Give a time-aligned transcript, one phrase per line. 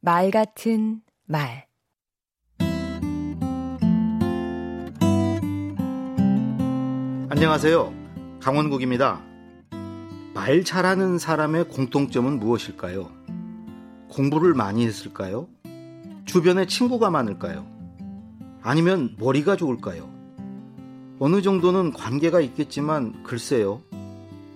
[0.00, 1.66] 말 같은 말
[7.28, 7.92] 안녕하세요.
[8.40, 9.20] 강원국입니다.
[10.34, 13.10] 말 잘하는 사람의 공통점은 무엇일까요?
[14.08, 15.48] 공부를 많이 했을까요?
[16.24, 17.66] 주변에 친구가 많을까요?
[18.62, 20.08] 아니면 머리가 좋을까요?
[21.18, 23.82] 어느 정도는 관계가 있겠지만 글쎄요.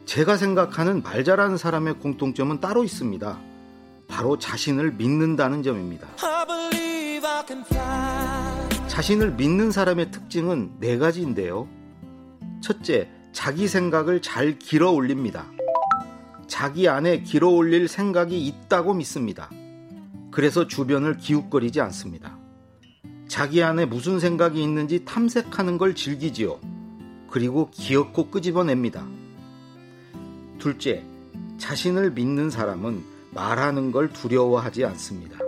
[0.05, 3.50] 제가 생각하는 말 잘하는 사람의 공통점은 따로 있습니다.
[4.11, 6.09] 바로 자신을 믿는다는 점입니다.
[8.89, 11.69] 자신을 믿는 사람의 특징은 네 가지인데요.
[12.61, 15.47] 첫째, 자기 생각을 잘 길어 올립니다.
[16.48, 19.48] 자기 안에 길어 올릴 생각이 있다고 믿습니다.
[20.33, 22.37] 그래서 주변을 기웃거리지 않습니다.
[23.29, 26.59] 자기 안에 무슨 생각이 있는지 탐색하는 걸 즐기지요.
[27.31, 29.06] 그리고 기어코 끄집어냅니다.
[30.59, 31.05] 둘째,
[31.59, 35.39] 자신을 믿는 사람은 말하는 걸 두려워하지 않습니다.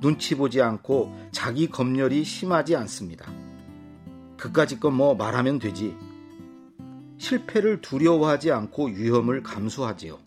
[0.00, 3.30] 눈치 보지 않고 자기 검열이 심하지 않습니다.
[4.36, 5.96] 그까짓 건 뭐 말하면 되지.
[7.18, 10.18] 실패를 두려워하지 않고 위험을 감수하지요.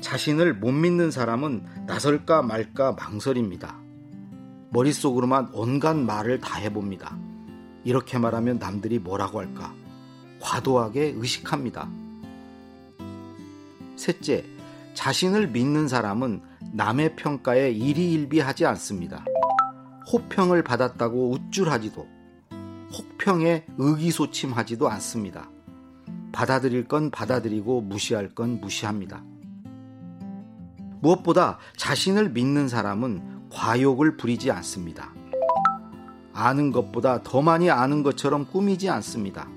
[0.00, 3.78] 자신을 못 믿는 사람은 나설까 말까 망설입니다.
[4.70, 7.16] 머릿속으로만 온갖 말을 다 해봅니다.
[7.84, 9.74] 이렇게 말하면 남들이 뭐라고 할까?
[10.40, 11.90] 과도하게 의식합니다.
[13.96, 14.44] 셋째,
[15.00, 16.42] 자신을 믿는 사람은
[16.74, 19.24] 남의 평가에 일희일비하지 않습니다.
[20.12, 22.06] 호평을 받았다고 우쭐하지도
[22.92, 25.48] 혹평에 의기소침하지도 않습니다.
[26.32, 29.24] 받아들일 건 받아들이고 무시할 건 무시합니다.
[31.00, 35.14] 무엇보다 자신을 믿는 사람은 과욕을 부리지 않습니다.
[36.34, 39.48] 아는 것보다 더 많이 아는 것처럼 꾸미지 않습니다.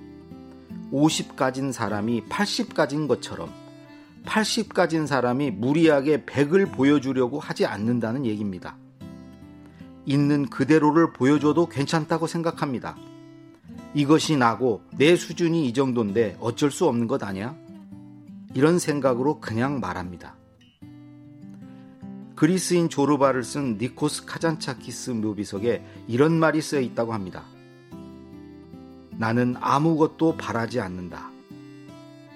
[0.91, 3.62] 50 가진 사람이 80 가진 것처럼
[4.25, 8.77] 80 가진 사람이 무리하게 100을 보여주려고 하지 않는다는 얘기입니다.
[10.05, 12.95] 있는 그대로를 보여줘도 괜찮다고 생각합니다.
[13.93, 17.55] 이것이 나고 내 수준이 이 정도인데 어쩔 수 없는 것 아니야?
[18.53, 20.35] 이런 생각으로 그냥 말합니다.
[22.35, 27.43] 그리스인 조르바를 쓴 니코스 카잔차키스 묘비석에 이런 말이 쓰여 있다고 합니다.
[29.11, 31.32] 나는 아무것도 바라지 않는다.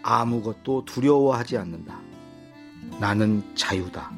[0.07, 1.99] 아무것도 두려워하지 않는다.
[2.97, 4.09] 나는 자유다.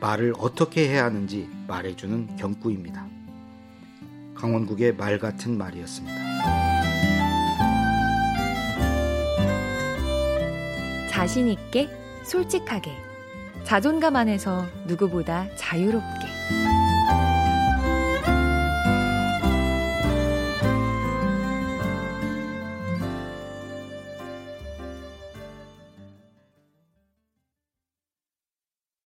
[0.00, 3.06] 말을 어떻게 해야 하는지 말해주는 경구입니다.
[4.34, 6.14] 강원국의 말 같은 말이었습니다.
[11.08, 11.88] 자신 있게
[12.24, 12.92] 솔직하게
[13.64, 16.26] 자존감 안에서 누구보다 자유롭게